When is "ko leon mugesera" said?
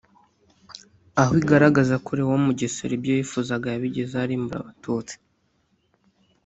2.05-2.93